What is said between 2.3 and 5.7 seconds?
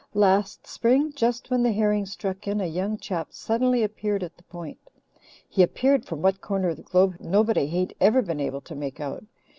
in, a young chap suddenly appeared at the Point. He